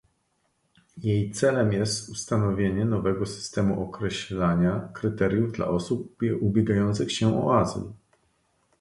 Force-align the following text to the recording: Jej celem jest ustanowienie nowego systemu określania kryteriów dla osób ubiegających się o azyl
Jej 0.97 1.31
celem 1.33 1.71
jest 1.73 2.09
ustanowienie 2.09 2.85
nowego 2.85 3.25
systemu 3.25 3.83
określania 3.89 4.89
kryteriów 4.93 5.51
dla 5.51 5.67
osób 5.67 6.19
ubiegających 6.41 7.11
się 7.11 7.43
o 7.47 7.59
azyl 7.59 7.83